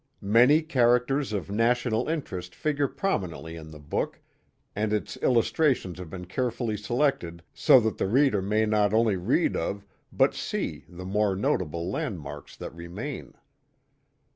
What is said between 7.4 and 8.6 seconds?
so that the reader